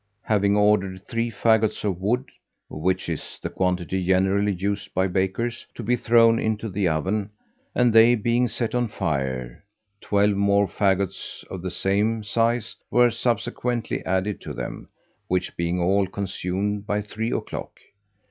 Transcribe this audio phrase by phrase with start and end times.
[0.23, 2.25] Having ordered three fagots of wood,
[2.71, 7.29] which is the quantity generally used by bakers, to be thrown into the oven,
[7.75, 9.63] and they being set on fire,
[10.01, 14.89] twelve more fagots of the same size were subsequently added to them,
[15.27, 17.91] which being all consumed by three o'clock, M.